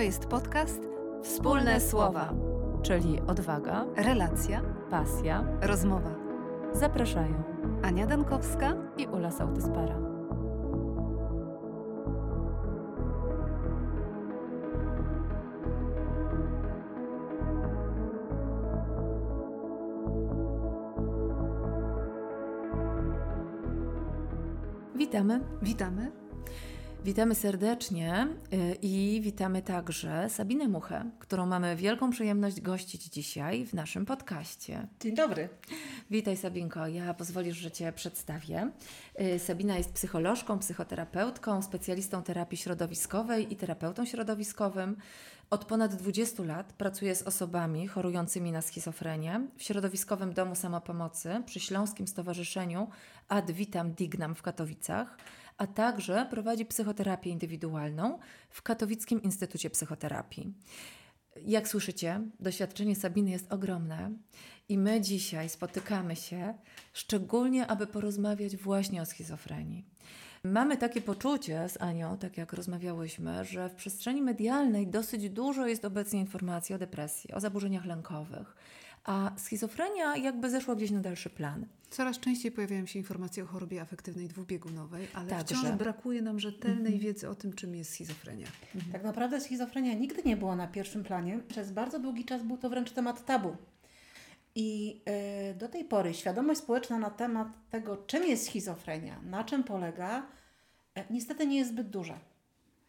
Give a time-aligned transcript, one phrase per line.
[0.00, 0.80] To jest podcast
[1.22, 2.34] Wspólne Słowa,
[2.82, 6.14] czyli odwaga, relacja, pasja, rozmowa.
[6.72, 7.42] Zapraszają
[7.82, 9.98] Ania Dankowska i Ula Sautyspara.
[24.94, 25.40] Witamy.
[25.62, 26.19] Witamy.
[27.04, 33.74] Witamy serdecznie y, i witamy także Sabinę Muchę, którą mamy wielką przyjemność gościć dzisiaj w
[33.74, 34.86] naszym podcaście.
[35.00, 35.48] Dzień dobry.
[36.10, 38.70] Witaj Sabinko, ja pozwolisz, że Cię przedstawię.
[39.20, 44.96] Y, Sabina jest psycholożką, psychoterapeutką, specjalistą terapii środowiskowej i terapeutą środowiskowym.
[45.50, 51.60] Od ponad 20 lat pracuje z osobami chorującymi na schizofrenię w środowiskowym domu samopomocy przy
[51.60, 52.88] Śląskim Stowarzyszeniu
[53.28, 55.16] Ad Vitam Dignam w Katowicach,
[55.60, 58.18] a także prowadzi psychoterapię indywidualną
[58.50, 60.54] w Katowickim Instytucie Psychoterapii.
[61.46, 64.10] Jak słyszycie, doświadczenie Sabiny jest ogromne
[64.68, 66.54] i my dzisiaj spotykamy się
[66.92, 69.84] szczególnie, aby porozmawiać właśnie o schizofrenii.
[70.44, 75.84] Mamy takie poczucie z Anią, tak jak rozmawiałyśmy, że w przestrzeni medialnej dosyć dużo jest
[75.84, 78.56] obecnie informacji o depresji, o zaburzeniach lękowych,
[79.04, 81.66] a schizofrenia jakby zeszła gdzieś na dalszy plan.
[81.90, 85.54] Coraz częściej pojawiają się informacje o chorobie afektywnej dwubiegunowej, ale Także.
[85.54, 88.46] wciąż brakuje nam rzetelnej wiedzy o tym, czym jest schizofrenia.
[88.92, 91.40] Tak naprawdę schizofrenia nigdy nie była na pierwszym planie.
[91.48, 93.56] Przez bardzo długi czas był to wręcz temat tabu.
[94.54, 95.00] I
[95.50, 100.26] y, do tej pory świadomość społeczna na temat tego, czym jest schizofrenia, na czym polega,
[100.94, 102.18] e, niestety nie jest zbyt duża.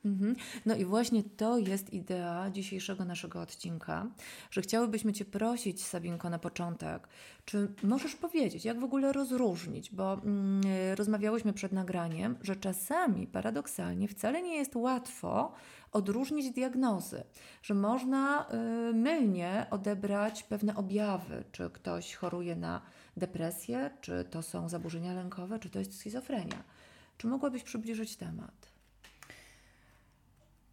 [0.05, 0.35] Mhm.
[0.65, 4.07] No i właśnie to jest idea dzisiejszego naszego odcinka,
[4.51, 7.07] że chciałybyśmy Cię prosić, Sabinko, na początek,
[7.45, 10.61] czy możesz powiedzieć, jak w ogóle rozróżnić, bo mm,
[10.95, 15.53] rozmawiałyśmy przed nagraniem, że czasami paradoksalnie wcale nie jest łatwo
[15.91, 17.23] odróżnić diagnozy,
[17.63, 22.81] że można y, mylnie odebrać pewne objawy, czy ktoś choruje na
[23.17, 26.63] depresję, czy to są zaburzenia lękowe, czy to jest schizofrenia.
[27.17, 28.70] Czy mogłabyś przybliżyć temat?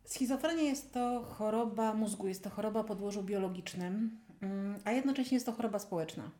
[0.08, 5.52] Schizofrenia jest to choroba mózgu, jest to choroba podłożu biologicznym, mm, a jednocześnie jest to
[5.52, 6.30] choroba społeczna.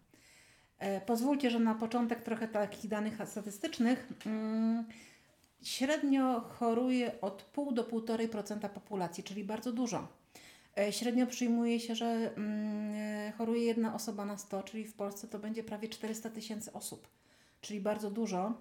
[0.78, 4.08] E, Pozwólcie, że na początek trochę takich danych statystycznych.
[4.26, 4.84] Mm,
[5.62, 10.08] Średnio choruje od pół do 1,5% populacji, czyli bardzo dużo.
[10.78, 15.38] E, Średnio przyjmuje się, że mm, choruje jedna osoba na 100, czyli w Polsce to
[15.38, 17.08] będzie prawie 400 tysięcy osób,
[17.60, 18.52] czyli bardzo dużo.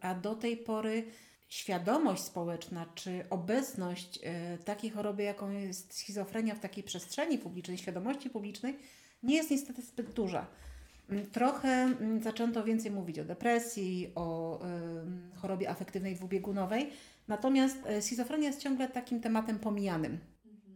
[0.00, 1.04] A do tej pory
[1.48, 8.30] świadomość społeczna czy obecność e, takiej choroby, jaką jest schizofrenia w takiej przestrzeni publicznej, świadomości
[8.30, 8.78] publicznej,
[9.22, 10.46] nie jest niestety zbyt duża.
[11.08, 16.90] Mm, Trochę mm, zaczęto więcej mówić o depresji, o em, chorobie afektywnej dwubiegunowej,
[17.28, 20.18] natomiast e, schizofrenia jest ciągle takim tematem pomijanym,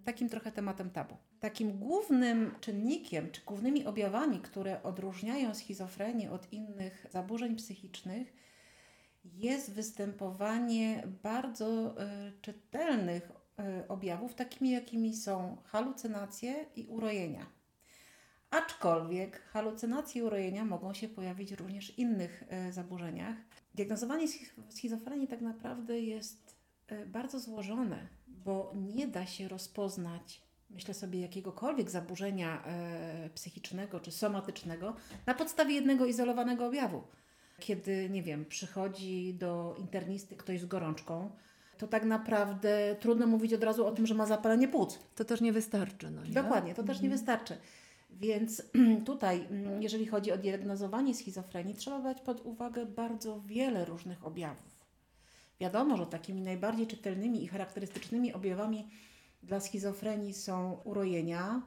[0.05, 1.17] takim trochę tematem tabu.
[1.41, 8.33] Takim głównym czynnikiem, czy głównymi objawami, które odróżniają schizofrenię od innych zaburzeń psychicznych,
[9.25, 17.47] jest występowanie bardzo e, czytelnych e, objawów, takimi jakimi są halucynacje i urojenia.
[18.51, 23.37] Aczkolwiek halucynacje i urojenia mogą się pojawić również w innych e, zaburzeniach.
[23.75, 26.63] Diagnozowanie schiz- schizofrenii tak naprawdę jest
[27.07, 32.65] bardzo złożone, bo nie da się rozpoznać, myślę sobie, jakiegokolwiek zaburzenia
[33.35, 34.97] psychicznego czy somatycznego
[35.27, 37.03] na podstawie jednego izolowanego objawu.
[37.59, 41.31] Kiedy, nie wiem, przychodzi do internisty ktoś z gorączką,
[41.79, 44.99] to tak naprawdę trudno mówić od razu o tym, że ma zapalenie płuc.
[45.15, 46.11] To też nie wystarczy.
[46.11, 46.31] No nie?
[46.31, 47.57] Dokładnie, to też nie wystarczy.
[48.11, 48.63] Więc
[49.07, 54.87] tutaj, mm, jeżeli chodzi o diagnozowanie schizofrenii, trzeba brać pod uwagę bardzo wiele różnych objawów.
[55.61, 58.89] Wiadomo, że takimi najbardziej czytelnymi i charakterystycznymi objawami
[59.43, 61.63] dla schizofrenii są urojenia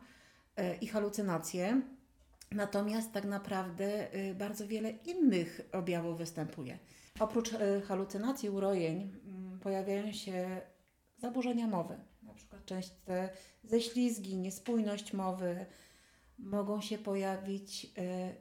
[0.55, 1.81] e, i halucynacje.
[2.51, 6.79] Natomiast tak naprawdę y, bardzo wiele innych objawów występuje.
[7.19, 10.61] Oprócz y, halucynacji, urojeń mm, pojawiają się
[11.17, 13.29] zaburzenia mowy, na przykład częste
[13.63, 15.65] ześlizgi, niespójność mowy,
[16.39, 17.89] mogą się pojawić y,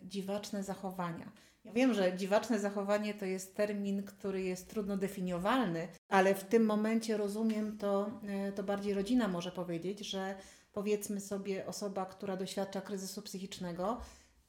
[0.09, 1.33] dziwaczne zachowania.
[1.65, 6.67] Ja wiem, że dziwaczne zachowanie to jest termin, który jest trudno definiowalny, ale w tym
[6.67, 8.21] momencie rozumiem to,
[8.55, 10.35] to bardziej rodzina może powiedzieć, że
[10.75, 14.01] powiedzmy sobie osoba, która doświadcza kryzysu psychicznego,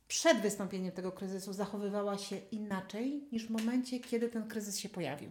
[0.07, 5.29] przed wystąpieniem tego kryzysu zachowywała się inaczej niż w momencie, kiedy ten kryzys się pojawił.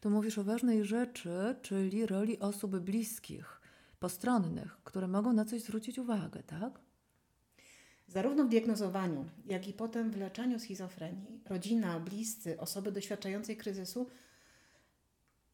[0.00, 3.60] Tu mówisz o ważnej rzeczy, czyli roli osób bliskich,
[4.00, 6.80] postronnych, które mogą na coś zwrócić uwagę, tak?
[8.08, 14.06] Zarówno w diagnozowaniu, jak i potem w leczeniu schizofrenii, rodzina, bliscy, osoby doświadczające kryzysu,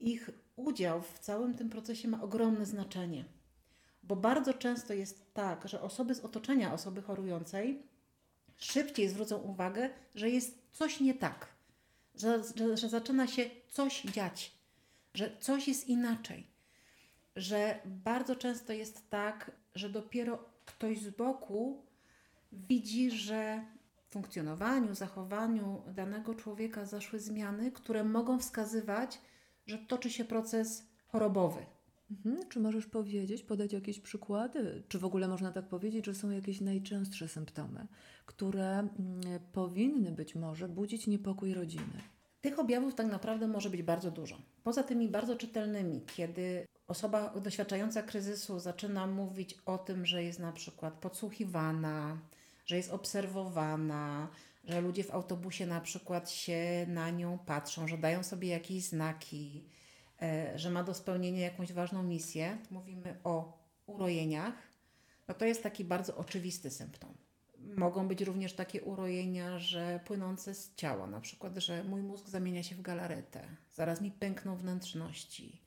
[0.01, 3.25] ich udział w całym tym procesie ma ogromne znaczenie.
[4.03, 7.83] Bo bardzo często jest tak, że osoby z otoczenia osoby chorującej
[8.57, 11.49] szybciej zwrócą uwagę, że jest coś nie tak,
[12.15, 14.53] że, że, że zaczyna się coś dziać,
[15.15, 16.47] że coś jest inaczej,
[17.37, 21.83] że bardzo często jest tak, że dopiero ktoś z boku
[22.53, 23.65] widzi, że
[24.11, 29.21] funkcjonowaniu, zachowaniu danego człowieka zaszły zmiany, które mogą wskazywać,
[29.67, 31.67] że toczy się proces chorobowy.
[32.13, 32.49] Mhm.
[32.49, 34.83] Czy możesz powiedzieć, podać jakieś przykłady?
[34.89, 37.87] Czy w ogóle można tak powiedzieć, że są jakieś najczęstsze symptomy,
[38.27, 38.91] które mm,
[39.53, 42.03] powinny być może budzić niepokój rodziny?
[42.41, 44.37] Tych objawów tak naprawdę może być bardzo dużo.
[44.63, 50.53] Poza tymi bardzo czytelnymi, kiedy osoba doświadczająca kryzysu zaczyna mówić o tym, że jest na
[50.53, 52.19] przykład podsłuchiwana,
[52.67, 54.29] że jest obserwowana,
[54.65, 59.65] że ludzie w autobusie na przykład się na nią patrzą, że dają sobie jakieś znaki,
[60.55, 62.59] że ma do spełnienia jakąś ważną misję.
[62.71, 64.55] Mówimy o urojeniach.
[65.29, 67.15] No to jest taki bardzo oczywisty symptom.
[67.59, 72.63] Mogą być również takie urojenia, że płynące z ciała, na przykład, że mój mózg zamienia
[72.63, 73.41] się w galaretę,
[73.75, 75.63] zaraz mi pękną wnętrzności,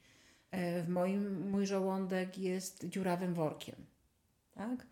[0.51, 3.75] e, w moim, mój żołądek jest dziurawym workiem.
[4.53, 4.87] Tak?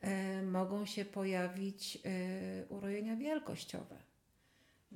[0.00, 3.96] E, mogą się pojawić e, urojenia wielkościowe.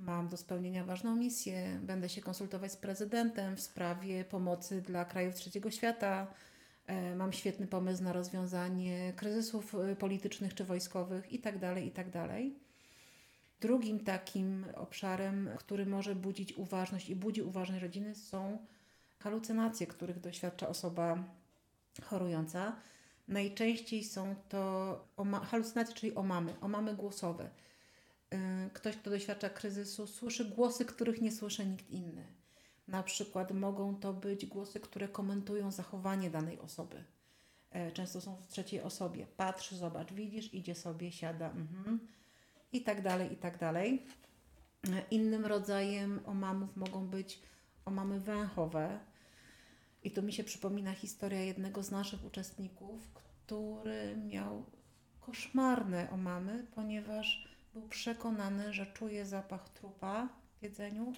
[0.00, 5.34] Mam do spełnienia ważną misję, będę się konsultować z prezydentem w sprawie pomocy dla krajów
[5.34, 6.26] trzeciego świata.
[6.86, 11.60] E, mam świetny pomysł na rozwiązanie kryzysów politycznych czy wojskowych itd.
[11.60, 12.10] Tak itd.
[12.12, 12.66] Tak
[13.60, 18.58] Drugim takim obszarem, który może budzić uważność i budzi uważność rodziny, są
[19.18, 21.24] halucynacje, których doświadcza osoba
[22.02, 22.76] chorująca.
[23.28, 25.04] Najczęściej są to
[25.50, 27.50] halucynacje, czyli omamy, omamy głosowe.
[28.34, 32.26] Y, ktoś, kto doświadcza kryzysu, słyszy głosy, których nie słyszy nikt inny.
[32.88, 37.04] Na przykład mogą to być głosy, które komentują zachowanie danej osoby.
[37.70, 39.26] E, często są w trzeciej osobie.
[39.36, 42.00] Patrz, zobacz, widzisz, idzie sobie, siada, mhm.
[42.72, 44.06] i tak dalej, i tak dalej.
[44.88, 47.40] E, innym rodzajem omamów mogą być
[47.84, 49.00] omamy węchowe,
[50.06, 54.64] i tu mi się przypomina historia jednego z naszych uczestników, który miał
[55.20, 60.28] koszmarne omamy, ponieważ był przekonany, że czuje zapach trupa
[60.58, 61.12] w jedzeniu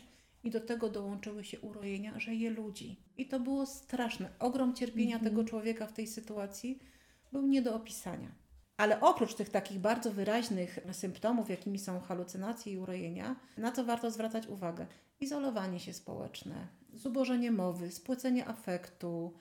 [0.45, 2.97] i do tego dołączyły się urojenia, że je ludzi.
[3.17, 4.31] I to było straszne.
[4.39, 5.31] Ogrom cierpienia mm -hmm.
[5.31, 6.79] tego człowieka w tej sytuacji
[7.33, 8.29] był nie do opisania.
[8.77, 14.11] Ale oprócz tych takich bardzo wyraźnych symptomów, jakimi są halucynacje i urojenia, na co warto
[14.11, 14.87] zwracać uwagę?
[15.21, 19.33] Izolowanie się społeczne, zubożenie mowy, spłycenie afektu,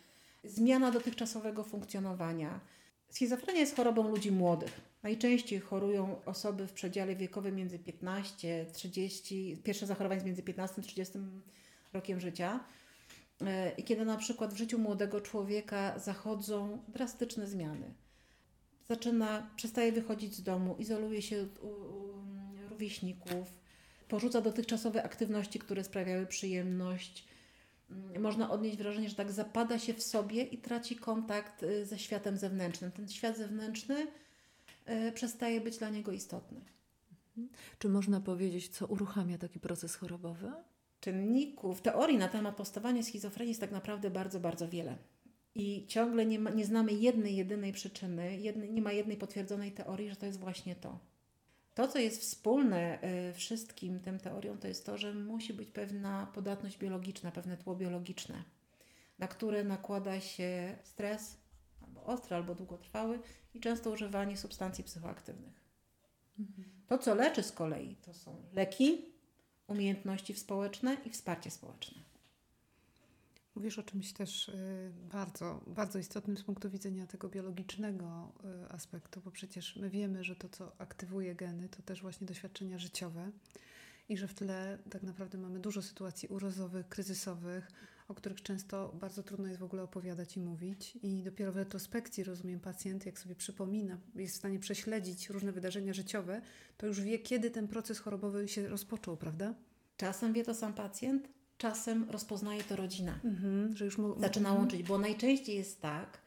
[0.43, 2.59] zmiana dotychczasowego funkcjonowania.
[3.09, 4.81] Schizofrenia jest chorobą ludzi młodych.
[5.03, 11.17] Najczęściej chorują osoby w przedziale wiekowym między 15 30, pierwsze zachorowanie jest między 15 30
[11.93, 12.59] rokiem życia.
[13.41, 17.93] E, I kiedy na przykład w życiu młodego człowieka zachodzą drastyczne zmiany,
[18.89, 21.59] zaczyna, przestaje wychodzić z domu, izoluje się od
[22.69, 23.47] rówieśników,
[24.07, 27.36] porzuca dotychczasowe aktywności, które sprawiały przyjemność, Mm,
[28.19, 32.37] można odnieść wrażenie, że tak zapada się w sobie i traci kontakt y, ze światem
[32.37, 32.91] zewnętrznym.
[32.91, 34.07] Ten świat zewnętrzny
[34.89, 36.61] y, przestaje być dla niego istotny.
[37.37, 37.49] Mhm.
[37.79, 40.51] Czy można powiedzieć, co uruchamia taki proces chorobowy?
[40.99, 44.97] Czynników, teorii na temat powstawania schizofrenii jest tak naprawdę bardzo, bardzo wiele.
[45.55, 50.09] I ciągle nie, ma, nie znamy jednej, jedynej przyczyny, jednej, nie ma jednej potwierdzonej teorii,
[50.09, 50.99] że to jest właśnie to.
[51.77, 56.27] To, co jest wspólne y, wszystkim tym teoriom, to jest to, że musi być pewna
[56.33, 58.43] podatność biologiczna, pewne tło biologiczne,
[59.19, 61.37] na które nakłada się stres,
[61.81, 63.19] albo ostry, albo długotrwały
[63.53, 65.63] i często używanie substancji psychoaktywnych.
[66.87, 69.05] To, co leczy z kolei, to są leki,
[69.67, 72.01] umiejętności społeczne i wsparcie społeczne.
[73.57, 78.33] Mówisz o czymś też y, bardzo, bardzo istotnym z punktu widzenia tego biologicznego
[78.65, 82.79] y, aspektu, bo przecież my wiemy, że to, co aktywuje geny, to też właśnie doświadczenia
[82.79, 83.31] życiowe
[84.09, 87.71] i że w tle tak naprawdę mamy dużo sytuacji urozowych, kryzysowych,
[88.07, 90.97] o których często bardzo trudno jest w ogóle opowiadać i mówić.
[91.03, 95.93] I dopiero w retrospekcji, rozumiem, pacjent, jak sobie przypomina, jest w stanie prześledzić różne wydarzenia
[95.93, 96.41] życiowe,
[96.77, 99.53] to już wie, kiedy ten proces chorobowy się rozpoczął, prawda?
[99.97, 103.19] Czasem wie to sam pacjent, czasem rozpoznaje to rodzina.
[103.23, 104.57] Mhm, że już zaczyna mhm.
[104.57, 106.17] łączyć, bo najczęściej jest tak,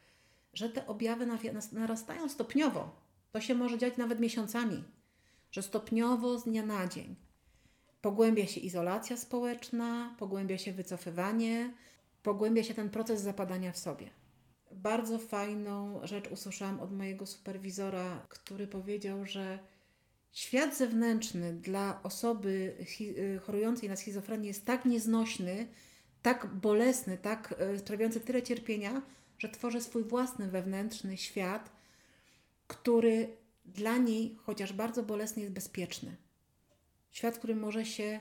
[0.53, 1.27] że te objawy
[1.71, 2.95] narastają stopniowo.
[3.31, 4.83] To się może dziać nawet miesiącami,
[5.51, 7.15] że stopniowo z dnia na dzień
[8.01, 11.73] pogłębia się izolacja społeczna, pogłębia się wycofywanie,
[12.23, 14.09] pogłębia się ten proces zapadania w sobie.
[14.71, 19.59] Bardzo fajną rzecz usłyszałam od mojego superwizora, który powiedział, że
[20.31, 25.67] Świat zewnętrzny dla osoby y, chorującej na schizofrenię jest tak nieznośny,
[26.21, 29.01] tak bolesny, tak y, sprawiający tyle cierpienia,
[29.37, 31.71] że tworzy swój własny wewnętrzny świat,
[32.67, 36.15] który dla niej, chociaż bardzo bolesny, jest bezpieczny.
[37.11, 38.19] Świat, który może się,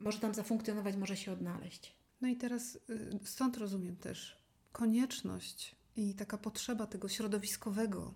[0.00, 1.96] może tam zafunkcjonować, może się odnaleźć.
[2.20, 8.14] No i teraz y, stąd rozumiem też konieczność i taka potrzeba tego środowiskowego,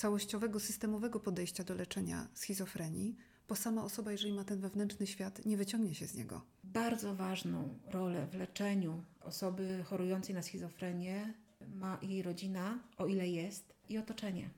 [0.00, 3.16] całościowego, systemowego podejścia do leczenia schizofrenii,
[3.48, 6.42] bo sama osoba, jeżeli ma ten wewnętrzny świat, nie wyciągnie się z niego.
[6.64, 11.34] Bardzo ważną rolę w leczeniu osoby chorującej na schizofrenię
[11.74, 14.50] ma jej rodzina, o ile jest, i otoczenie.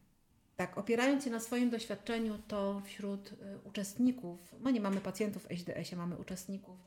[0.57, 5.49] Tak, opierając się na swoim doświadczeniu, to wśród y, uczestników, no nie mamy pacjentów w
[5.49, 6.79] HDS-ie, mamy uczestników,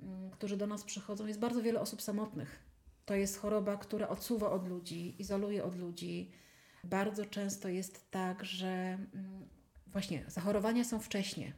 [0.00, 2.58] y, którzy do nas przychodzą, jest bardzo wiele osób samotnych.
[3.06, 6.42] To jest choroba, która odsuwa od ludzi, izoluje od ludzi.
[6.84, 11.52] Bardzo często jest tak, że y, właśnie zachorowania są wcześnie.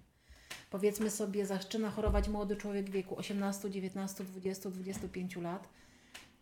[0.70, 5.68] Powiedzmy sobie, zaczyna chorować młody człowiek w wieku 18, 19, 20, 25 lat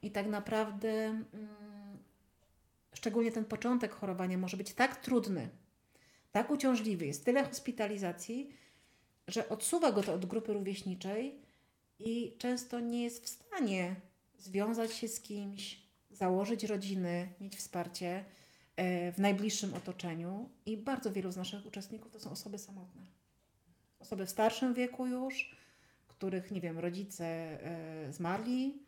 [0.03, 1.29] i tak naprawdę mm,
[2.95, 5.49] szczególnie ten początek chorowania może być tak trudny,
[6.33, 8.51] tak uciążliwy, jest tyle hospitalizacji,
[9.29, 11.39] że odsuwa go to od grupy rówieśniczej
[11.99, 13.97] i często nie jest w stanie
[14.39, 18.25] związać się z kimś, założyć rodziny, mieć wsparcie
[19.13, 23.03] w najbliższym otoczeniu i bardzo wielu z naszych uczestników to są osoby samotne.
[23.99, 25.57] Osoby w starszym wieku już,
[26.09, 28.83] których, nie wiem, rodzice e, zmarli,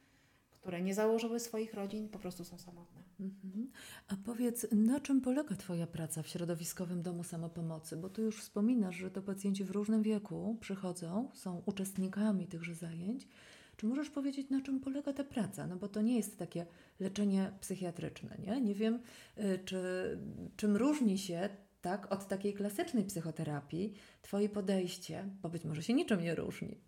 [0.60, 3.02] które nie założyły swoich rodzin, po prostu są samotne.
[3.20, 3.70] Mhm.
[4.08, 7.96] A powiedz, na czym polega Twoja praca w środowiskowym domu samopomocy?
[7.96, 13.28] Bo tu już wspominasz, że to pacjenci w różnym wieku przychodzą, są uczestnikami tychże zajęć.
[13.76, 15.66] Czy możesz powiedzieć, na czym polega ta praca?
[15.66, 16.66] No bo to nie jest takie
[17.00, 18.60] leczenie psychiatryczne, nie?
[18.60, 19.02] Nie wiem,
[19.38, 20.18] y, czy,
[20.56, 21.48] czym różni się
[21.80, 26.80] tak, od takiej klasycznej psychoterapii Twoje podejście, bo być może się niczym nie różni.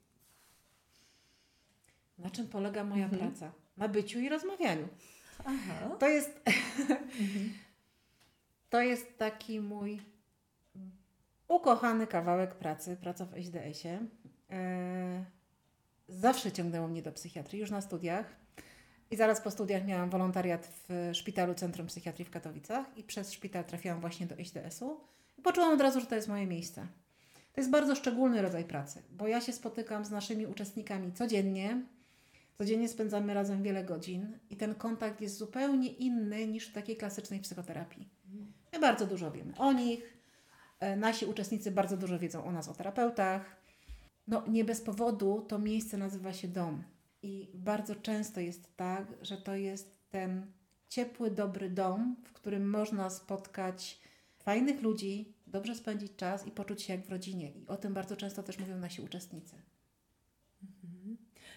[2.18, 3.22] Na czym polega moja mhm.
[3.22, 3.52] praca?
[3.76, 4.88] Na byciu i rozmawianiu.
[5.44, 5.96] Aha.
[5.98, 6.40] To jest,
[7.20, 7.52] mhm.
[8.70, 10.02] to jest taki mój
[11.48, 14.06] ukochany kawałek pracy, praca w HDS-ie.
[14.50, 15.24] E,
[16.26, 18.36] zawsze ciągnęło mnie do psychiatrii, już na studiach.
[19.10, 23.64] I zaraz po studiach miałam wolontariat w Szpitalu Centrum Psychiatrii w Katowicach i przez szpital
[23.64, 25.00] trafiłam właśnie do HDS-u
[25.38, 26.86] i poczułam od razu, że to jest moje miejsce.
[27.52, 31.82] To jest bardzo szczególny rodzaj pracy, bo ja się spotykam z naszymi uczestnikami codziennie.
[32.58, 37.40] Codziennie spędzamy razem wiele godzin i ten kontakt jest zupełnie inny niż w takiej klasycznej
[37.40, 38.08] psychoterapii.
[38.72, 40.16] My bardzo dużo wiemy o nich,
[40.80, 43.65] e, nasi uczestnicy bardzo dużo wiedzą o nas, o terapeutach
[44.26, 46.82] no nie bez powodu to miejsce nazywa się dom.
[47.22, 50.52] I bardzo często jest tak, że to jest ten
[50.88, 54.00] ciepły, dobry dom, w którym można spotkać
[54.38, 57.50] fajnych ludzi, dobrze spędzić czas i poczuć się jak w rodzinie.
[57.50, 59.56] I o tym bardzo często też mówią nasi uczestnicy.
[60.62, 61.16] Mhm.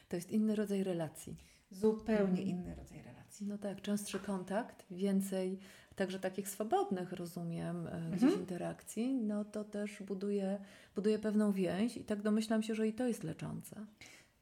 [0.10, 1.38] To jest inny rodzaj relacji.
[1.72, 3.48] Zupełnie inny rodzaj relacji.
[3.48, 5.60] No tak, częstszy kontakt, więcej
[6.00, 8.42] także takich swobodnych, rozumiem, e, gdzieś mhm.
[8.42, 10.60] interakcji, no to też buduje,
[10.96, 13.86] buduje pewną więź i tak domyślam się, że i to jest leczące.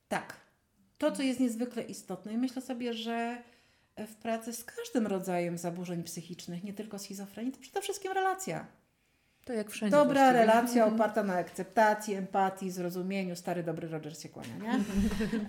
[0.08, 0.38] Tak.
[0.98, 3.44] To, co jest niezwykle istotne i myślę sobie, że
[3.98, 8.68] w pracy z każdym rodzajem zaburzeń psychicznych, nie tylko schizofrenii, to przede wszystkim relacja.
[9.46, 9.98] To jak wszędzie.
[9.98, 10.46] Dobra właściwie.
[10.46, 10.94] relacja mhm.
[10.96, 13.36] oparta na akceptacji, empatii, zrozumieniu.
[13.36, 14.72] Stary, dobry Roger się kłania, nie?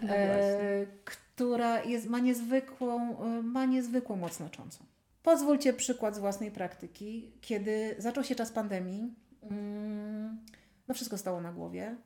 [0.02, 4.84] No e, która jest, ma, niezwykłą, e, ma niezwykłą moc znaczącą.
[5.28, 7.32] Pozwólcie przykład z własnej praktyki.
[7.40, 10.44] Kiedy zaczął się czas pandemii, mm,
[10.88, 11.96] no wszystko stało na głowie.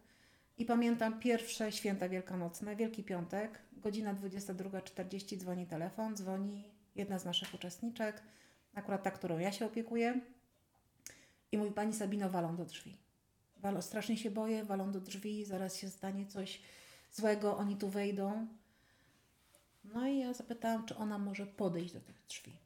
[0.59, 6.65] I pamiętam pierwsze święta wielkanocne, Wielki Piątek, godzina 22.40 dzwoni telefon, dzwoni
[6.95, 8.23] jedna z naszych uczestniczek,
[8.75, 10.21] akurat ta, którą ja się opiekuję.
[11.53, 12.97] I mówi, Pani Sabino, walą do drzwi.
[13.57, 16.63] Walą, strasznie się boję, walą do drzwi, zaraz się stanie coś
[17.13, 18.47] złego, oni tu wejdą.
[19.85, 22.62] No i ja zapytałam, czy ona może podejść do tych drzwi.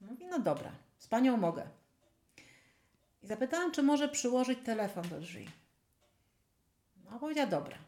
[0.00, 1.66] Mówi, no dobra, z panią mogę.
[3.22, 5.48] I zapytałam, czy może przyłożyć telefon do drzwi.
[7.04, 7.78] No, powiedziała, dobra.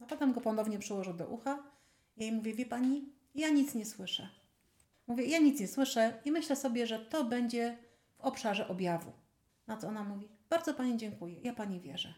[0.00, 1.58] No, potem go ponownie przyłożył do ucha.
[2.16, 4.28] Ja jej mówię, wie pani, ja nic nie słyszę.
[5.06, 7.78] Mówię, ja nic nie słyszę i myślę sobie, że to będzie
[8.18, 9.12] w obszarze objawu.
[9.66, 12.14] Na co ona mówi, bardzo pani dziękuję, ja pani wierzę.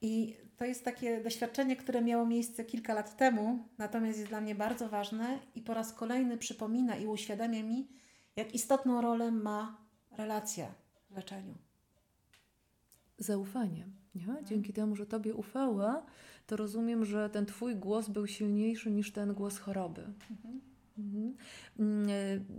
[0.00, 4.54] I to jest takie doświadczenie, które miało miejsce kilka lat temu, natomiast jest dla mnie
[4.54, 7.88] bardzo ważne i po raz kolejny przypomina i uświadamia mi,
[8.36, 9.78] jak istotną rolę ma
[10.10, 10.74] relacja
[11.10, 11.54] w leczeniu.
[13.18, 13.86] Zaufanie.
[14.14, 14.22] Nie?
[14.22, 14.46] Mhm.
[14.46, 16.06] Dzięki temu, że Tobie ufała,
[16.46, 20.02] to rozumiem, że ten Twój głos był silniejszy niż ten głos choroby.
[20.30, 20.60] Mhm.
[20.98, 21.34] Mhm.
[21.78, 22.12] Mm, e,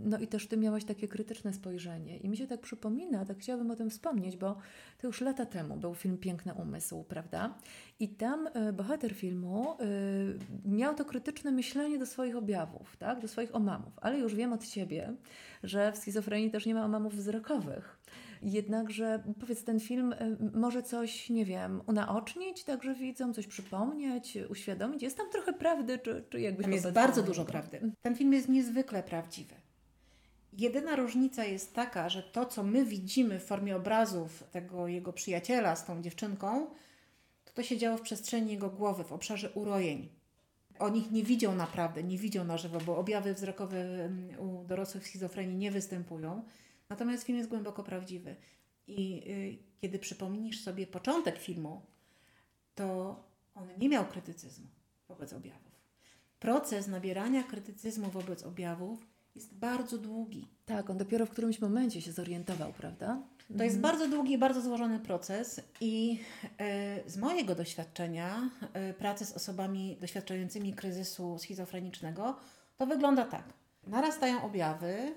[0.04, 2.16] no i też ty miałaś takie krytyczne spojrzenie.
[2.16, 4.56] I mi się tak przypomina, tak chciałabym o tym wspomnieć, bo
[4.98, 7.54] to już lata temu był film Piękny Umysł, prawda?
[8.00, 9.76] I tam e, bohater filmu e,
[10.64, 13.20] miał to krytyczne myślenie do swoich objawów, tak?
[13.20, 13.92] do swoich omamów.
[13.96, 15.14] Ale już wiem od ciebie,
[15.62, 17.98] że w schizofrenii też nie ma omamów wzrokowych.
[18.44, 25.02] Jednakże powiedz, ten film y, może coś, nie wiem, unaocznić, także widzą, coś przypomnieć, uświadomić.
[25.02, 27.92] Jest tam trochę prawdy, czy, czy jakbyś Tam jest bardzo dużo prawdy.
[28.02, 29.54] Ten film jest niezwykle prawdziwy.
[30.58, 35.76] Jedyna różnica jest taka, że to, co my widzimy w formie obrazów tego jego przyjaciela
[35.76, 36.66] z tą dziewczynką,
[37.44, 40.08] to to się działo w przestrzeni jego głowy, w obszarze urojeń.
[40.78, 45.06] O nich nie widział naprawdę, nie widział na żywo, bo objawy wzrokowe mm, u dorosłych
[45.06, 46.44] schizofrenii nie występują.
[46.94, 48.36] Natomiast film jest głęboko prawdziwy.
[48.86, 51.82] I y, kiedy przypomnisz sobie początek filmu,
[52.74, 53.16] to
[53.54, 54.66] on nie miał krytycyzmu
[55.08, 55.80] wobec objawów.
[56.40, 60.48] Proces nabierania krytycyzmu wobec objawów jest bardzo długi.
[60.66, 63.22] Tak, on dopiero w którymś momencie się zorientował, prawda?
[63.58, 63.80] To jest mhm.
[63.82, 66.20] bardzo długi bardzo złożony proces i
[67.06, 68.50] y, z mojego doświadczenia
[68.90, 72.36] y, pracy z osobami doświadczającymi kryzysu schizofrenicznego
[72.76, 73.44] to wygląda tak.
[73.86, 75.14] Narastają objawy,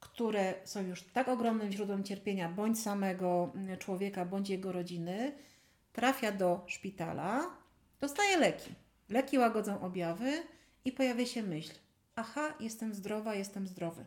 [0.00, 5.32] które są już tak ogromnym źródłem cierpienia bądź samego mm, człowieka, bądź jego rodziny,
[5.92, 7.50] trafia do szpitala,
[8.00, 8.74] dostaje leki.
[9.08, 10.42] Leki łagodzą objawy
[10.84, 11.72] i pojawia się myśl:
[12.16, 14.04] aha, jestem zdrowa, jestem zdrowy.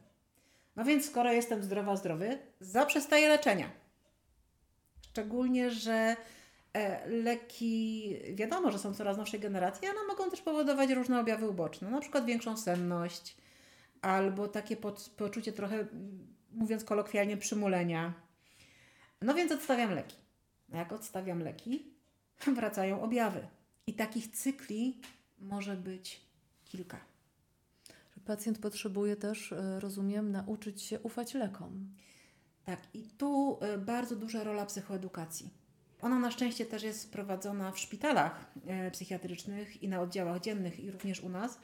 [0.75, 3.69] No więc, skoro jestem zdrowa, zdrowy, zaprzestaję leczenia.
[5.01, 6.15] Szczególnie, że
[6.73, 11.89] e, leki, wiadomo, że są coraz nowszej generacji, ale mogą też powodować różne objawy uboczne,
[11.89, 13.37] na przykład większą senność,
[14.01, 14.77] albo takie
[15.17, 15.87] poczucie trochę,
[16.51, 18.13] mówiąc kolokwialnie, przymulenia.
[19.21, 20.15] No więc odstawiam leki.
[20.73, 21.93] A jak odstawiam leki,
[22.55, 23.47] wracają objawy.
[23.87, 25.01] I takich cykli
[25.39, 26.21] może być
[26.65, 27.11] kilka.
[28.25, 31.89] Pacjent potrzebuje też, e, rozumiem, nauczyć się ufać lekom.
[32.65, 35.49] Tak, i tu e, bardzo duża rola psychoedukacji.
[36.01, 40.91] Ona na szczęście też jest prowadzona w szpitalach e, psychiatrycznych i na oddziałach dziennych, i
[40.91, 41.59] również u nas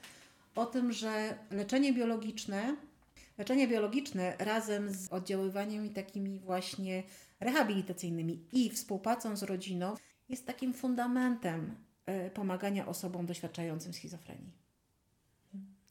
[0.57, 2.75] o tym, że leczenie biologiczne,
[3.37, 7.03] leczenie biologiczne razem z oddziaływaniem takimi właśnie
[7.39, 9.95] rehabilitacyjnymi i współpracą z rodziną
[10.29, 14.51] jest takim fundamentem e, pomagania osobom doświadczającym schizofrenii.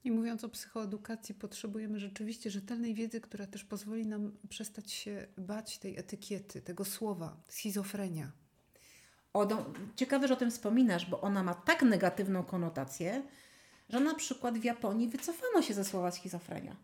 [0.04, 5.78] I mówiąc o psychoedukacji, potrzebujemy rzeczywiście rzetelnej wiedzy, która też pozwoli nam przestać się bać
[5.78, 8.32] tej etykiety, tego słowa schizofrenia.
[9.96, 13.22] ciekawe, że o tym wspominasz, bo ona ma tak negatywną konotację,
[13.88, 16.76] że na przykład w Japonii wycofano się ze słowa schizofrenia.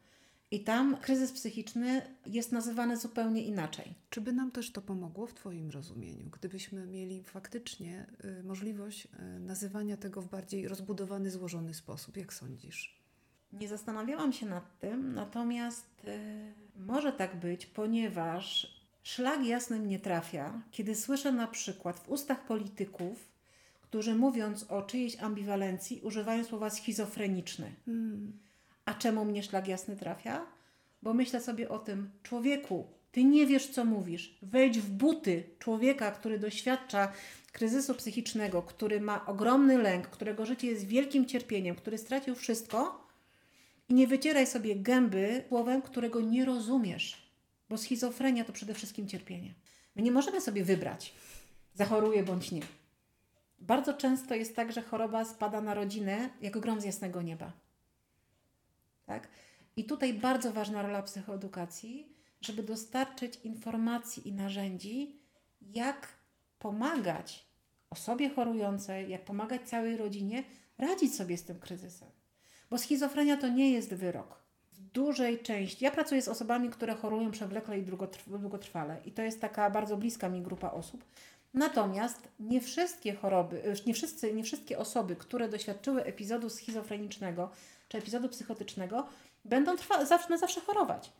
[0.52, 3.94] I tam kryzys psychiczny jest nazywany zupełnie inaczej.
[4.10, 9.40] Czy by nam też to pomogło w Twoim rozumieniu, gdybyśmy mieli faktycznie y, możliwość y,
[9.40, 12.16] nazywania tego w bardziej rozbudowany, złożony sposób?
[12.16, 13.02] Jak sądzisz?
[13.52, 20.62] Nie zastanawiałam się nad tym, natomiast y, może tak być, ponieważ szlag jasnym nie trafia,
[20.70, 23.31] kiedy słyszę na przykład w ustach polityków
[23.92, 27.72] którzy mówiąc o czyjejś ambiwalencji używają słowa schizofreniczny.
[27.84, 28.32] Hmm.
[28.84, 30.46] A czemu mnie szlag jasny trafia?
[31.02, 34.38] Bo myślę sobie o tym, człowieku, ty nie wiesz, co mówisz.
[34.42, 37.12] Wejdź w buty człowieka, który doświadcza
[37.52, 43.06] kryzysu psychicznego, który ma ogromny lęk, którego życie jest wielkim cierpieniem, który stracił wszystko
[43.88, 47.32] i nie wycieraj sobie gęby słowem, którego nie rozumiesz,
[47.68, 49.54] bo schizofrenia to przede wszystkim cierpienie.
[49.96, 51.14] My nie możemy sobie wybrać,
[51.74, 52.62] zachoruję bądź nie.
[53.62, 57.52] Bardzo często jest tak, że choroba spada na rodzinę jak grom z jasnego nieba.
[59.06, 59.28] Tak?
[59.76, 65.20] I tutaj bardzo ważna rola psychoedukacji, żeby dostarczyć informacji i narzędzi,
[65.60, 66.08] jak
[66.58, 67.46] pomagać
[67.90, 70.44] osobie chorującej, jak pomagać całej rodzinie
[70.78, 72.08] radzić sobie z tym kryzysem.
[72.70, 74.42] Bo schizofrenia to nie jest wyrok.
[74.72, 75.84] W dużej części.
[75.84, 77.86] Ja pracuję z osobami, które chorują przewlekle i
[78.26, 81.04] długotrwale, i to jest taka bardzo bliska mi grupa osób.
[81.54, 87.50] Natomiast nie wszystkie choroby, y, nie, wszyscy, nie wszystkie osoby, które doświadczyły epizodu schizofrenicznego
[87.88, 89.08] czy epizodu psychotycznego,
[89.44, 91.12] będą trwa, zawsze, na zawsze chorować.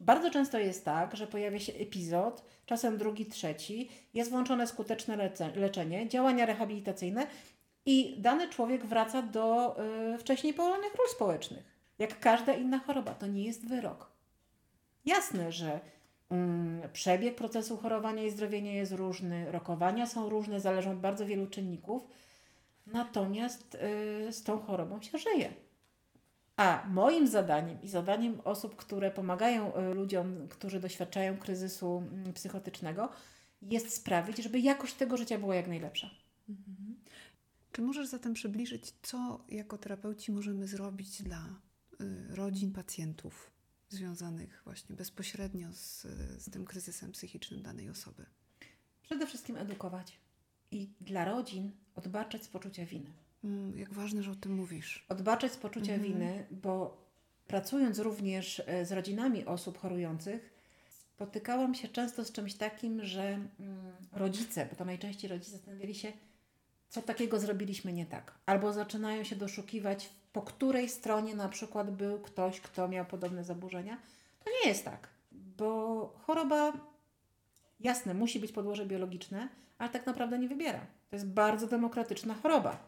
[0.00, 6.08] Bardzo często jest tak, że pojawia się epizod, czasem drugi, trzeci, jest włączone skuteczne leczenie,
[6.08, 7.26] działania rehabilitacyjne
[7.86, 9.76] i dany człowiek wraca do
[10.14, 11.76] y, wcześniej pełnionych ról społecznych.
[11.98, 14.10] Jak każda inna choroba, to nie jest wyrok.
[15.04, 15.80] Jasne, że
[16.92, 22.02] przebieg procesu chorowania i zdrowienia jest różny, rokowania są różne, zależą od bardzo wielu czynników.
[22.86, 23.74] Natomiast
[24.28, 25.52] y, z tą chorobą się żyje.
[26.56, 33.08] A moim zadaniem i zadaniem osób, które pomagają y, ludziom, którzy doświadczają kryzysu mm, psychotycznego,
[33.62, 36.10] jest sprawić, żeby jakość tego życia była jak najlepsza.
[36.48, 36.96] Mhm.
[37.72, 41.44] Czy możesz zatem przybliżyć, co jako terapeuci możemy zrobić dla
[42.00, 43.55] y, rodzin pacjentów
[43.88, 46.02] związanych właśnie bezpośrednio z,
[46.38, 48.26] z tym kryzysem psychicznym danej osoby?
[49.02, 50.18] Przede wszystkim edukować
[50.70, 53.10] i dla rodzin odbaczać z poczucia winy.
[53.44, 55.06] Mm, jak ważne, że o tym mówisz.
[55.08, 56.12] Odbaczać z poczucia mhm.
[56.12, 57.06] winy, bo
[57.46, 60.50] pracując również e, z rodzinami osób chorujących,
[60.88, 63.50] spotykałam się często z czymś takim, że mm,
[64.12, 66.12] rodzice, bo to najczęściej rodzice zastanawiali się,
[66.88, 68.34] co takiego zrobiliśmy nie tak.
[68.46, 73.98] Albo zaczynają się doszukiwać, po której stronie na przykład był ktoś, kto miał podobne zaburzenia.
[74.44, 76.72] To nie jest tak, bo choroba,
[77.80, 80.80] jasne, musi być podłoże biologiczne, ale tak naprawdę nie wybiera.
[81.10, 82.78] To jest bardzo demokratyczna choroba.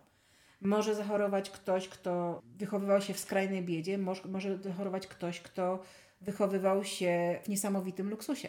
[0.61, 5.83] Może zachorować ktoś, kto wychowywał się w skrajnej biedzie, może zachorować ktoś, kto
[6.21, 8.49] wychowywał się w niesamowitym luksusie.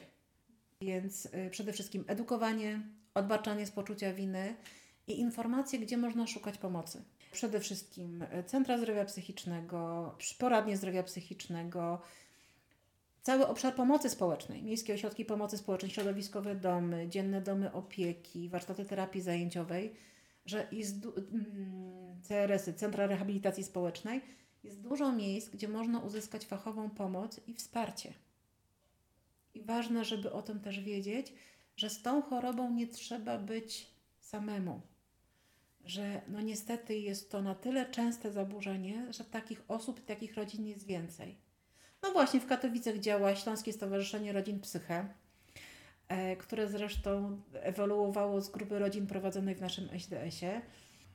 [0.82, 2.82] Więc y, przede wszystkim edukowanie,
[3.14, 4.56] odbaczanie z poczucia winy
[5.08, 7.04] i informacje, gdzie można szukać pomocy.
[7.32, 12.02] Przede wszystkim y, centra zdrowia psychicznego, poradnie zdrowia psychicznego,
[13.22, 19.22] cały obszar pomocy społecznej, miejskie ośrodki pomocy społecznej, środowiskowe domy, dzienne domy opieki, warsztaty terapii
[19.22, 19.96] zajęciowej,
[20.46, 24.22] że jest mm, CRS-y, Centra Rehabilitacji Społecznej,
[24.64, 28.14] jest dużo miejsc, gdzie można uzyskać fachową pomoc i wsparcie.
[29.54, 31.34] I ważne, żeby o tym też wiedzieć,
[31.76, 34.82] że z tą chorobą nie trzeba być samemu.
[35.90, 40.66] Że no niestety jest to na tyle częste zaburzenie, że takich osób i takich rodzin
[40.66, 41.38] jest więcej.
[42.04, 45.08] No właśnie w Katowicach działa Śląskie Stowarzyszenie Rodzin Psyche,
[46.08, 50.62] e, które zresztą ewoluowało z grupy rodzin prowadzonej w naszym SDS-ie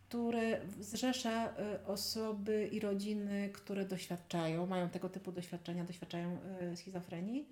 [0.08, 6.38] które zrzesza y, osoby i rodziny, które doświadczają, mają tego typu doświadczenia, doświadczają
[6.72, 7.48] y, schizofrenii.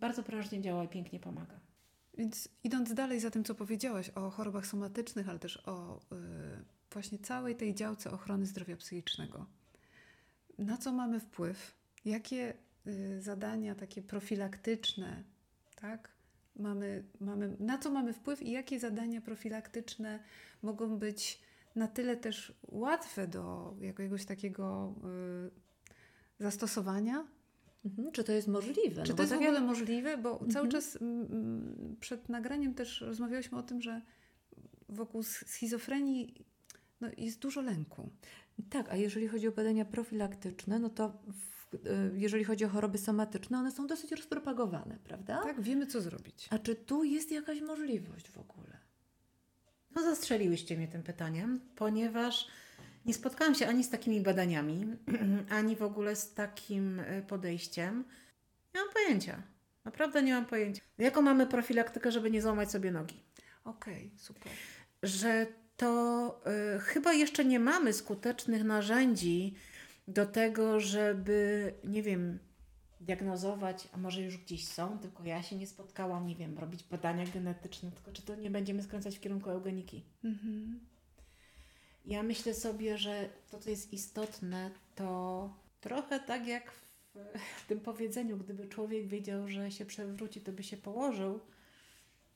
[0.00, 1.67] Bardzo prężnie działa i pięknie pomaga.
[2.18, 6.00] Więc idąc dalej za tym, co powiedziałaś o chorobach somatycznych, ale też o y,
[6.92, 9.46] właśnie całej tej działce ochrony zdrowia psychicznego,
[10.58, 11.74] na co mamy wpływ?
[12.04, 12.54] Jakie
[12.86, 15.24] y, zadania takie profilaktyczne,
[15.74, 16.08] tak?
[16.56, 20.20] Mamy, mamy, na co mamy wpływ i jakie zadania profilaktyczne
[20.62, 21.42] mogą być
[21.76, 24.94] na tyle też łatwe do jakiegoś takiego
[26.38, 27.26] y, zastosowania.
[27.88, 28.12] Mhm.
[28.12, 29.02] Czy to jest możliwe?
[29.02, 29.68] Czy no to jest tak w ogóle jak...
[29.68, 30.18] możliwe?
[30.18, 30.50] Bo mhm.
[30.50, 34.02] cały czas m, mm, mm, przed nagraniem też rozmawiałyśmy o tym, że
[34.88, 36.44] wokół schizofrenii
[37.00, 38.10] no, jest dużo lęku.
[38.70, 41.78] Tak, a jeżeli chodzi o badania profilaktyczne, no to w, y,
[42.14, 45.42] jeżeli chodzi o choroby somatyczne, one są dosyć rozpropagowane, prawda?
[45.42, 46.48] Tak, wiemy co zrobić.
[46.50, 48.78] A czy tu jest jakaś możliwość w ogóle?
[49.94, 52.48] No zastrzeliłyście mnie tym pytaniem, ponieważ
[53.08, 54.96] nie spotkałam się ani z takimi badaniami,
[55.58, 58.04] ani w ogóle z takim e, podejściem.
[58.74, 59.42] Nie mam pojęcia.
[59.84, 60.82] Naprawdę nie mam pojęcia.
[60.98, 63.22] Jaką mamy profilaktykę, żeby nie złamać sobie nogi?
[63.64, 64.52] Okej, okay, super.
[65.02, 66.40] Że to
[66.76, 69.54] y, chyba jeszcze nie mamy skutecznych narzędzi
[70.08, 72.38] do tego, żeby, nie wiem,
[73.00, 77.24] diagnozować, a może już gdzieś są, tylko ja się nie spotkałam, nie wiem, robić badania
[77.26, 80.04] genetyczne, tylko czy to nie będziemy skręcać w kierunku eugeniki.
[80.24, 80.80] Mhm.
[82.08, 88.36] Ja myślę sobie, że to, co jest istotne, to trochę tak jak w, tym powiedzeniu,
[88.36, 91.40] gdyby człowiek wiedział, że się przewróci, to by się położył,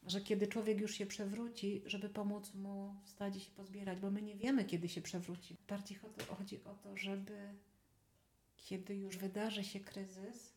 [0.07, 4.23] że kiedy człowiek już się przewróci, żeby pomóc mu wstać i się pozbierać, bo my
[4.23, 5.57] nie wiemy, kiedy się przewróci.
[5.69, 5.99] Bardziej
[6.39, 7.55] chodzi o to, żeby
[8.57, 10.53] kiedy już wydarzy się kryzys,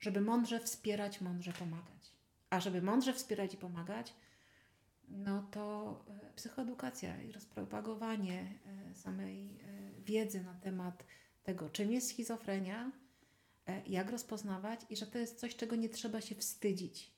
[0.00, 2.12] żeby mądrze wspierać, mądrze pomagać.
[2.50, 4.14] A żeby mądrze wspierać i pomagać,
[5.08, 8.58] no to e, psychoedukacja i rozpropagowanie
[8.90, 11.04] e, samej e, wiedzy na temat
[11.42, 12.92] tego, czym jest schizofrenia,
[13.86, 17.12] jak rozpoznawać i że to jest coś, czego nie trzeba się wstydzić.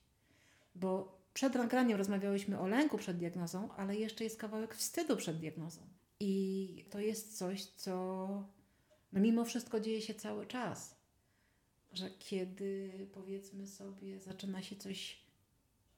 [0.75, 5.81] Bo przed nagraniem rozmawiałyśmy o lęku przed diagnozą, ale jeszcze jest kawałek wstydu przed diagnozą.
[6.19, 8.27] I to jest coś, co
[9.13, 10.95] no mimo wszystko dzieje się cały czas.
[11.93, 15.25] Że kiedy powiedzmy sobie, zaczyna się coś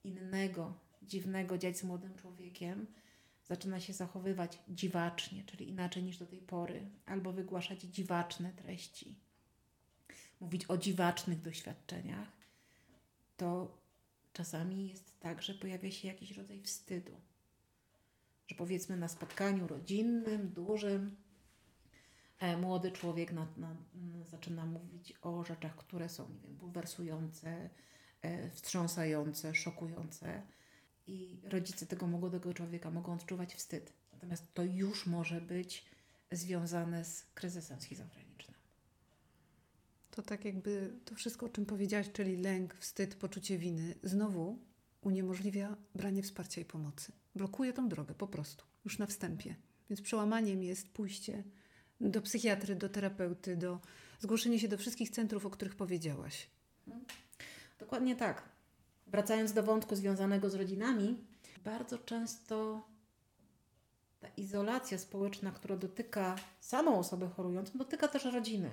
[0.04, 0.74] innego,
[1.08, 2.88] dziwnego dziać z młodym człowiekiem,
[3.46, 9.16] zaczyna się zachowywać dziwacznie, czyli inaczej niż do tej pory, albo wygłaszać dziwaczne treści,
[10.40, 12.28] mówić o dziwacznych doświadczeniach,
[13.38, 13.78] to
[14.34, 17.22] czasami jest tak, że pojawia się jakiś rodzaj wstydu.
[18.48, 21.16] Że powiedzmy na spotkaniu rodzinnym, dużym,
[22.40, 23.76] E, młody człowiek na, na,
[24.26, 27.70] zaczyna mówić o rzeczach, które są, nie wiem, bulwersujące,
[28.22, 30.42] e, wstrząsające, szokujące.
[31.08, 33.94] I rodzice tego młodego człowieka mogą odczuwać wstyd.
[34.14, 35.86] Natomiast to już może być
[36.32, 38.58] związane z kryzysem schizofrenicznym.
[40.12, 44.60] To tak jakby to wszystko, o czym powiedziałaś, czyli lęk, wstyd, poczucie winy, znowu
[45.02, 47.12] uniemożliwia branie wsparcia i pomocy.
[47.36, 49.56] Blokuje tą drogę po prostu, już na wstępie.
[49.90, 51.44] Więc przełamaniem jest pójście
[52.02, 53.80] do psychiatry, do terapeuty, do
[54.20, 56.48] zgłoszenie się do wszystkich centrów, o których powiedziałaś.
[57.80, 58.57] Dokładnie tak.
[59.08, 61.18] Wracając do wątku związanego z rodzinami,
[61.66, 62.82] bardzo często
[64.20, 68.70] ta izolacja społeczna, która dotyka samą osobę chorującą, dotyka też rodziny,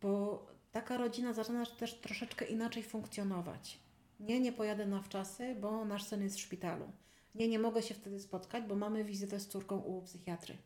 [0.00, 3.78] bo taka rodzina zaczyna też troszeczkę inaczej funkcjonować.
[4.20, 6.92] Nie, nie pojadę na wczasy, bo nasz syn jest w szpitalu.
[7.34, 10.56] Nie, nie mogę się wtedy spotkać, bo mamy wizytę z córką u psychiatry.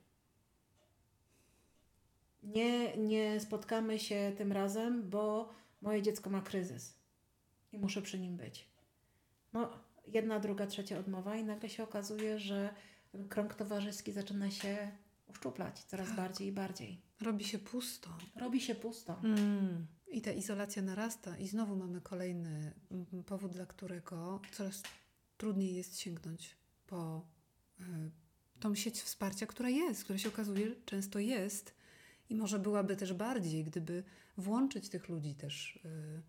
[2.42, 5.52] Nie, nie spotkamy się tym razem, bo
[5.82, 6.94] moje dziecko ma kryzys
[7.72, 8.75] i muszę przy nim być.
[9.52, 9.70] No,
[10.06, 12.74] jedna, druga, trzecia odmowa, i nagle się okazuje, że
[13.28, 14.92] krąg towarzyski zaczyna się
[15.26, 16.16] uszczuplać coraz Tak.
[16.16, 17.00] bardziej i bardziej.
[17.20, 18.10] Robi się pusto.
[18.36, 19.20] Robi się pusto.
[19.24, 19.86] Mm.
[20.08, 22.72] I ta izolacja narasta, i znowu mamy kolejny
[23.26, 24.82] powód, dla którego coraz
[25.36, 26.56] trudniej jest sięgnąć
[26.86, 27.26] po
[27.80, 27.84] y,
[28.60, 31.74] tą sieć wsparcia, która jest, która się okazuje często jest
[32.30, 34.04] i może byłaby też bardziej, gdyby
[34.36, 36.22] włączyć tych ludzi też y,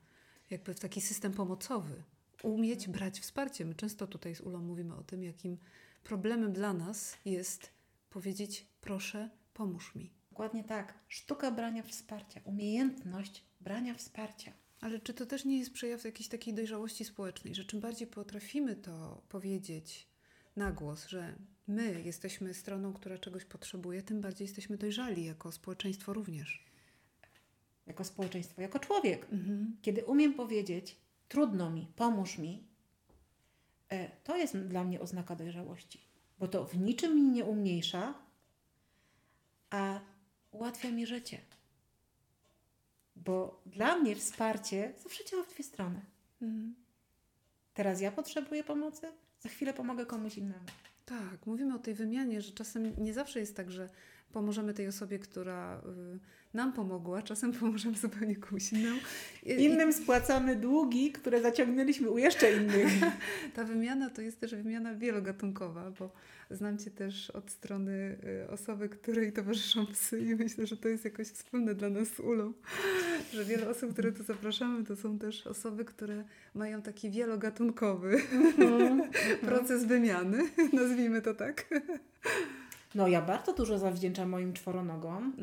[0.49, 2.03] jakby w taki system pomocowy,
[2.43, 3.65] umieć brać wsparcie.
[3.65, 5.57] My często tutaj z Ulą mówimy o tym, jakim
[6.03, 7.69] problemem dla nas jest
[8.09, 10.11] powiedzieć proszę, pomóż mi.
[10.29, 10.93] Dokładnie tak.
[11.07, 14.53] Sztuka brania wsparcia, umiejętność brania wsparcia.
[14.81, 18.75] Ale czy to też nie jest przejaw jakiejś takiej dojrzałości społecznej, że czym bardziej potrafimy
[18.75, 20.07] to powiedzieć
[20.55, 21.35] na głos, że
[21.67, 26.65] my jesteśmy stroną, która czegoś potrzebuje, tym bardziej jesteśmy dojrzali jako społeczeństwo również.
[27.87, 29.27] Jako społeczeństwo, jako człowiek.
[29.31, 29.77] Mhm.
[29.81, 30.95] Kiedy umiem powiedzieć,
[31.27, 32.67] trudno mi, pomóż mi,
[33.89, 36.01] e, to jest dla mnie oznaka dojrzałości.
[36.39, 38.13] Bo to w niczym mi nie umniejsza,
[39.69, 39.99] a
[40.51, 41.41] ułatwia mi życie.
[43.15, 46.01] Bo dla mnie wsparcie zawsze działa w dwie strony.
[46.41, 46.75] Mhm.
[47.73, 50.65] Teraz ja potrzebuję pomocy, za chwilę pomogę komuś innemu.
[51.09, 53.89] Tak, mówimy o tej wymianie, że czasem nie zawsze jest tak, że
[54.31, 55.81] pomożemy tej osobie, która
[56.15, 56.19] y,
[56.53, 58.99] nam pomogła, czasem pomożemy zupełnie komuś innemu.
[59.43, 62.91] Innym spłacamy długi, które zaciągnęliśmy u jeszcze innych.
[63.55, 66.11] Ta wymiana to jest też wymiana wielogatunkowa, bo
[66.51, 71.05] znam Cię też od strony y, osoby, której towarzyszą psy i myślę, że to jest
[71.05, 72.53] jakoś wspólne dla nas z Ulą,
[73.33, 76.23] że wiele osób, które tu zapraszamy, to są też osoby, które
[76.55, 78.21] mają taki wielogatunkowy
[79.47, 81.65] proces wymiany, nazwijmy to tak.
[82.95, 85.33] No ja bardzo dużo zawdzięczam moim czworonogom.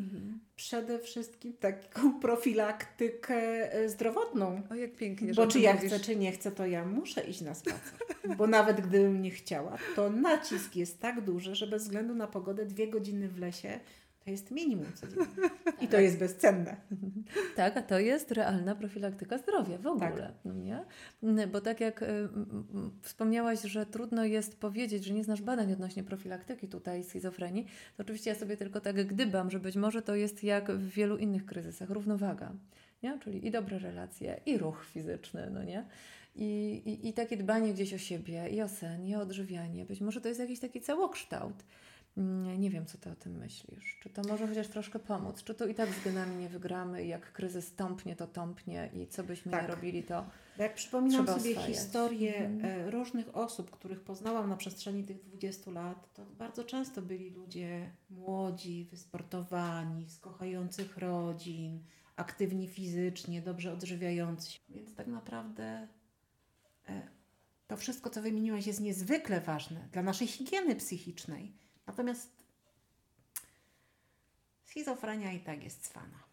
[0.57, 4.62] Przede wszystkim taką profilaktykę e, zdrowotną.
[4.70, 5.90] O, jak pięknie, Bo czy ja mówisz.
[5.92, 7.83] chcę, czy nie chcę, to ja muszę iść na spacer.
[8.38, 12.66] Bo nawet gdybym nie chciała, to nacisk jest tak duży, że bez względu na pogodę
[12.66, 13.80] dwie godziny w lesie
[14.24, 15.26] to jest minimum codziennie.
[15.82, 16.76] I to jest bezcenne.
[17.56, 20.34] Tak, a to jest realna profilaktyka zdrowia w ogóle, Tak.
[20.44, 20.84] no nie?
[21.22, 22.06] Mm, Bo tak jak y,
[23.02, 27.64] wspomniałaś, że trudno jest powiedzieć, że nie znasz badań odnośnie profilaktyki tutaj schizofrenii,
[27.96, 31.16] to oczywiście ja sobie tylko tak gdybam, że być może to jest jak w wielu
[31.16, 32.52] innych kryzysach, równowaga,
[33.02, 33.18] nie?
[33.18, 35.84] Czyli i dobre relacje, i ruch fizyczny, no nie?
[36.37, 39.84] I, i, I takie dbanie gdzieś o siebie, i o sen, i o odżywianie.
[39.84, 41.64] Być może to jest jakiś taki całokształt.
[42.16, 43.98] Mm, Nie wiem, co ty o tym myślisz.
[44.03, 45.42] Czy to może chociaż troszkę pomóc?
[45.44, 49.24] Czy to i tak z genami nie wygramy jak kryzys tąpnie, to tąpnie i co
[49.24, 49.62] byśmy Tak.
[49.62, 50.27] nie robili, to...
[50.59, 51.77] Jak przypominam sobie oswajać.
[51.77, 52.87] historię Mhm.
[52.87, 57.90] e, różnych osób, których poznałam na przestrzeni tych 20 lat, to bardzo często byli ludzie
[58.11, 61.83] młodzi, wysportowani, z kochających rodzin,
[62.16, 64.59] aktywni fizycznie, dobrze odżywiający się.
[64.68, 65.88] Więc tak naprawdę
[66.88, 67.03] e,
[67.66, 71.63] to wszystko, co wymieniłaś, jest niezwykle ważne dla naszej higieny psychicznej.
[71.87, 72.31] Natomiast
[74.64, 76.25] schizofrenia i tak jest cwana.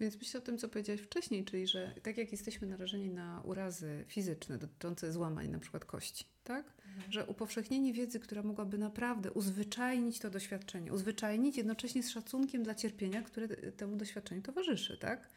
[0.00, 4.04] Więc myślę o tym, co powiedziałaś wcześniej, czyli że tak jak jesteśmy narażeni na urazy
[4.08, 6.72] fizyczne dotyczące złamań, na przykład kości, tak?
[7.10, 13.22] Że upowszechnienie wiedzy, która mogłaby naprawdę uzwyczajnić to doświadczenie, uzwyczajnić jednocześnie z szacunkiem dla cierpienia,
[13.22, 15.28] które temu doświadczeniu towarzyszy, tak?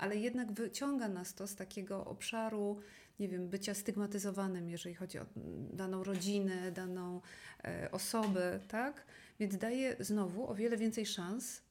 [0.00, 2.80] Ale jednak wyciąga nas to z takiego obszaru,
[3.18, 5.26] nie wiem, bycia stygmatyzowanym, jeżeli chodzi o
[5.72, 7.20] daną rodzinę, daną
[7.64, 9.06] e, osobę, tak?
[9.40, 11.62] Więc daje znowu o wiele więcej szans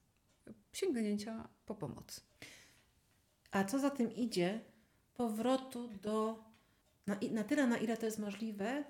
[0.73, 2.23] sięgnięcia po pomoc.
[3.51, 4.59] A co za tym idzie,
[5.13, 6.43] powrotu do,
[7.07, 8.83] na, na tyle, na ile to jest możliwe,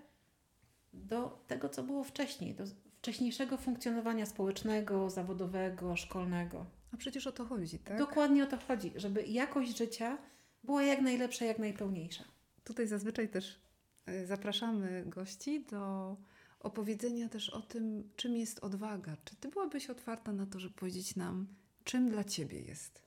[0.94, 2.64] do tego, co było wcześniej, do
[2.98, 6.66] wcześniejszego funkcjonowania społecznego, zawodowego, szkolnego.
[6.94, 7.98] A przecież o to chodzi, tak?
[7.98, 10.18] Dokładnie o to chodzi, żeby jakość życia
[10.64, 12.24] była jak najlepsza, jak najpełniejsza.
[12.64, 13.62] Tutaj zazwyczaj też
[14.06, 16.16] e, zapraszamy gości do
[16.60, 19.18] opowiedzenia też o tym, czym jest odwaga.
[19.26, 21.48] Czy ty byłabyś otwarta na to, żeby powiedzieć nam,
[21.84, 23.02] czym dla ciebie jest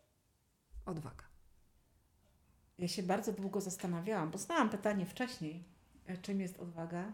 [0.87, 1.25] odwaga?
[2.79, 5.65] Ja się bardzo długo zastanawiałam, bo znałam pytanie wcześniej,
[6.07, 7.13] e, czym jest odwaga.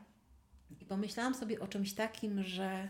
[0.81, 2.89] I pomyślałam sobie o czymś takim, że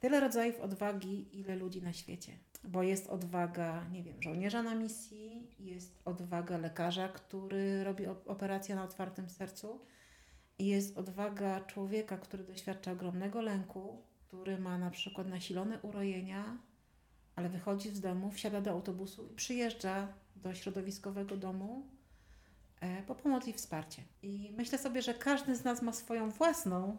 [0.00, 2.38] tyle rodzajów odwagi, ile ludzi na świecie.
[2.64, 8.84] Bo jest odwaga, nie wiem, żołnierza na misji, jest odwaga lekarza, który robi operację na
[8.84, 9.80] otwartym sercu,
[10.58, 16.58] jest odwaga człowieka, który doświadcza ogromnego lęku, który ma na przykład nasilone urojenia,
[17.36, 21.86] ale wychodzi z domu, wsiada do autobusu i przyjeżdża do środowiskowego domu
[22.80, 24.02] e, po pomoc i wsparcie.
[24.22, 26.96] I myślę sobie, że każdy z nas ma swoją własną.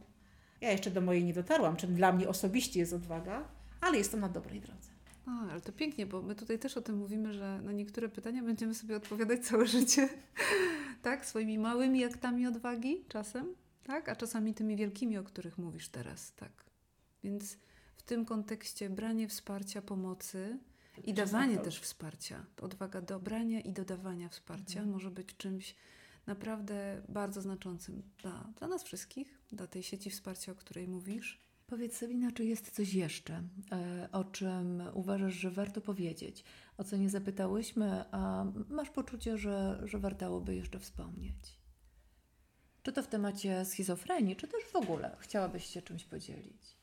[0.62, 3.48] Ja jeszcze do mojej nie dotarłam, czym dla mnie osobiście jest odwaga,
[3.82, 4.95] ale jestem na dobrej drodze.
[5.28, 8.44] O, ale to pięknie, bo my tutaj też o tym mówimy, że na niektóre pytania
[8.44, 10.10] będziemy sobie odpowiadać całe życie,
[11.02, 11.26] tak?
[11.26, 14.10] Swoimi małymi aktami odwagi czasem, tak?
[14.10, 16.52] A czasami tymi wielkimi, o których mówisz teraz, tak?
[17.24, 17.58] Więc
[17.98, 20.60] w tym kontekście branie wsparcia, pomocy
[21.04, 24.90] i dawanie też wsparcia, odwaga do brania i dodawania wsparcia mhm.
[24.90, 25.76] może być czymś
[26.28, 31.45] naprawdę bardzo znaczącym dla, dla nas wszystkich, dla tej sieci wsparcia, o której mówisz.
[31.68, 36.44] Powiedz Sabina, czy jest coś jeszcze, e, o czym uważasz, że warto powiedzieć,
[36.78, 41.60] o co nie zapytałyśmy, a masz poczucie, że, że wartałoby jeszcze wspomnieć?
[42.84, 46.78] Czy to w temacie schizofrenii, czy też w ogóle chciałabyś się czymś podzielić?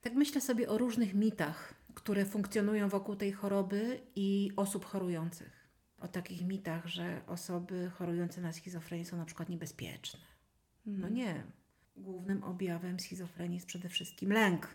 [0.00, 5.68] Tak myślę sobie o różnych mitach, które funkcjonują wokół tej choroby i osób chorujących.
[6.00, 10.20] O takich mitach, że osoby chorujące na schizofrenię są na przykład niebezpieczne.
[10.86, 11.14] No mhm.
[11.14, 11.44] nie.
[11.96, 14.74] Głównym objawem schizofrenii jest przede wszystkim lęk.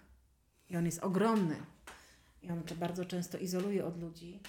[0.70, 1.56] I on jest ogromny.
[2.42, 4.40] I on bardzo często izoluje od ludzi.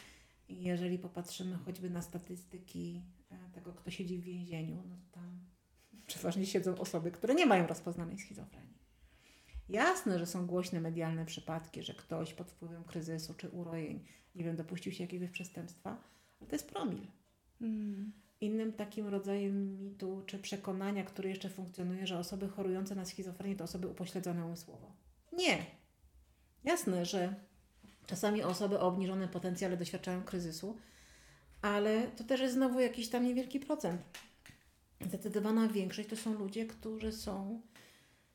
[0.48, 5.40] I jeżeli popatrzymy choćby na statystyki e, tego, kto siedzi w więzieniu, no to tam
[6.06, 8.82] przeważnie siedzą osoby, które nie mają rozpoznanej schizofrenii.
[9.68, 14.04] Jasne, że są głośne medialne przypadki, że ktoś pod wpływem kryzysu czy urojeń,
[14.34, 16.02] nie wiem, dopuścił się jakiegoś przestępstwa,
[16.40, 17.06] ale to jest promil.
[17.60, 18.12] Mm.
[18.42, 23.64] Innym takim rodzajem mitu czy przekonania, który jeszcze funkcjonuje, że osoby chorujące na schizofrenię to
[23.64, 24.92] osoby upośledzone umysłowo.
[25.32, 25.66] Nie.
[26.64, 27.34] Jasne, że
[28.06, 30.78] czasami osoby o obniżonym potencjale doświadczają kryzysu,
[31.62, 34.02] ale to też jest znowu jakiś tam niewielki procent.
[35.00, 37.60] Zdecydowana większość to są ludzie, którzy są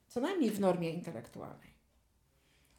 [0.07, 1.76] co najmniej w normie intelektualnej.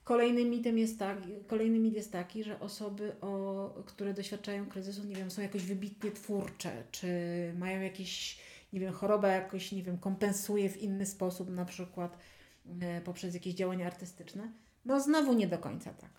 [0.09, 5.31] Kolejnym mitem jest, tak, kolejny jest taki, że osoby, o, które doświadczają kryzysu, nie wiem,
[5.31, 7.09] są jakoś wybitnie twórcze, czy
[7.59, 8.38] mają jakieś,
[8.73, 12.18] nie wiem, choroba jakoś, nie wiem, kompensuje w inny sposób, na przykład
[12.81, 14.53] e, poprzez jakieś działania artystyczne.
[14.85, 16.11] No znowu nie do końca tak.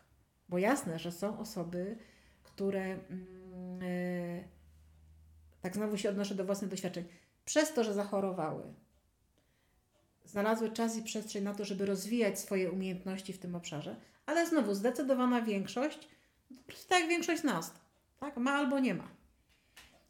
[0.50, 1.98] Bo jasne, że są osoby,
[2.44, 4.44] które, mm, e,
[5.62, 7.04] tak znowu się odnoszę do własnych doświadczeń,
[7.46, 8.64] przez to, że zachorowały,
[10.30, 14.74] znalazły czas i przestrzeń na to, żeby rozwijać swoje umiejętności w tym obszarze, ale znowu
[14.74, 16.10] zdecydowana większość,
[16.88, 17.74] tak jak większość z nas,
[18.20, 19.08] tak, ma albo nie ma.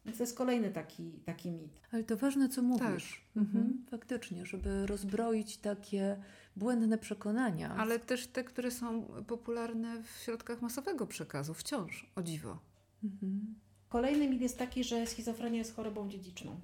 [0.04, 1.80] Więc to jest kolejny taki, taki mit.
[1.92, 3.22] Ale to ważne, co mówisz.
[3.34, 3.42] Tak.
[3.42, 3.64] Mhm.
[3.64, 3.86] mhm.
[3.90, 6.22] Faktycznie, żeby rozbroić takie
[6.56, 7.74] błędne przekonania.
[7.74, 12.58] Ale też te, które są popularne w środkach masowego przekazu, wciąż, o dziwo.
[13.04, 13.54] Mhm.
[13.88, 16.60] Kolejny mit jest taki, że schizofrenia jest chorobą dziedziczną.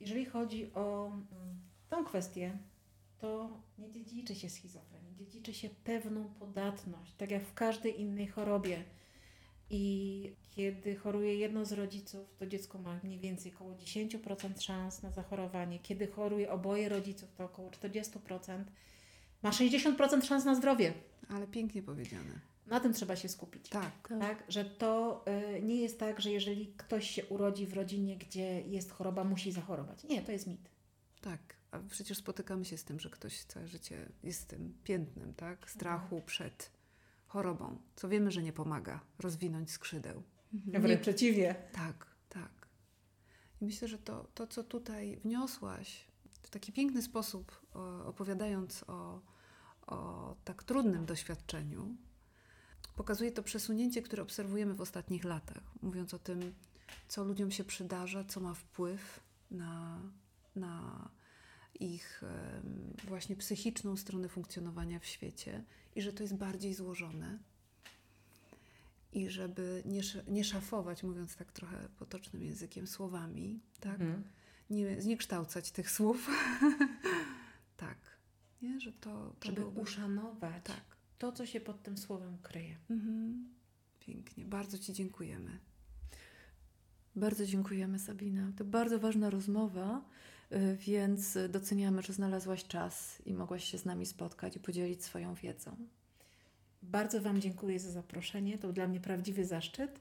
[0.00, 1.58] Jeżeli chodzi o mm,
[1.94, 2.58] tą kwestię,
[3.18, 8.84] to nie dziedziczy się schizofrenii, dziedziczy się pewną podatność, tak jak w każdej innej chorobie.
[9.70, 15.10] I kiedy choruje jedno z rodziców, to dziecko ma mniej więcej około 10% szans na
[15.10, 15.78] zachorowanie.
[15.78, 18.64] Kiedy choruje oboje rodziców, to około 40%.
[19.42, 20.92] Ma 60% szans na zdrowie.
[21.28, 22.40] Ale pięknie powiedziane.
[22.66, 23.68] Na tym trzeba się skupić.
[23.68, 24.08] Tak.
[24.20, 25.24] tak że to
[25.56, 29.52] y, nie jest tak, że jeżeli ktoś się urodzi w rodzinie, gdzie jest choroba, musi
[29.52, 30.04] zachorować.
[30.04, 30.70] Nie, to jest mit.
[31.20, 31.63] Tak.
[31.74, 35.70] A przecież spotykamy się z tym, że ktoś całe życie jest tym piętnem, tak?
[35.70, 36.22] Strachu mhm.
[36.22, 36.70] przed
[37.26, 40.22] chorobą, co wiemy, że nie pomaga rozwinąć skrzydeł.
[40.54, 40.82] Mhm.
[40.82, 41.54] Wręcz przeciwnie.
[41.72, 42.68] Tak, tak.
[43.60, 46.06] I myślę, że to, to, co tutaj wniosłaś
[46.42, 47.66] w taki piękny sposób,
[48.04, 49.20] opowiadając o,
[49.86, 51.96] o tak trudnym doświadczeniu,
[52.96, 56.54] pokazuje to przesunięcie, które obserwujemy w ostatnich latach, mówiąc o tym,
[57.08, 60.00] co ludziom się przydarza, co ma wpływ na,
[60.56, 61.08] na
[61.80, 62.22] ich
[63.04, 67.38] właśnie psychiczną stronę funkcjonowania w świecie i że to jest bardziej złożone.
[69.12, 74.00] I żeby nie, nie szafować, mówiąc tak trochę potocznym językiem, słowami, tak?
[74.00, 74.24] Mhm.
[74.70, 76.30] Nie zniekształcać tych słów.
[77.76, 77.98] tak.
[78.62, 79.80] Nie, że to, to żeby byłoby...
[79.80, 80.96] uszanować tak.
[81.18, 82.76] to, co się pod tym słowem kryje.
[82.90, 83.48] Mhm.
[84.00, 84.44] Pięknie.
[84.44, 85.58] Bardzo Ci dziękujemy.
[87.16, 88.52] Bardzo dziękujemy, Sabina.
[88.56, 90.04] To bardzo ważna rozmowa.
[90.52, 95.34] Y, więc doceniamy, że znalazłaś czas i mogłaś się z nami spotkać i podzielić swoją
[95.34, 95.76] wiedzą.
[96.82, 98.58] Bardzo Wam dziękuję za zaproszenie.
[98.58, 100.00] To dla mnie prawdziwy zaszczyt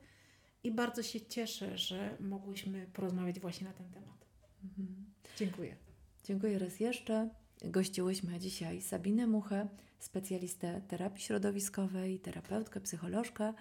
[0.63, 4.25] i bardzo się cieszę, że mogłyśmy porozmawiać właśnie na ten temat.
[4.63, 5.05] Mhm.
[5.37, 5.75] Dziękuję.
[6.23, 7.29] Dziękuję raz jeszcze.
[7.63, 9.67] Gościłyśmy dzisiaj Sabinę Muchę,
[9.99, 13.53] specjalistę terapii środowiskowej, terapeutkę, psycholożkę.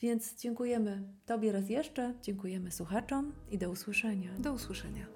[0.00, 4.38] Więc dziękujemy Tobie raz jeszcze, dziękujemy słuchaczom i do usłyszenia.
[4.38, 5.06] Do usłyszenia.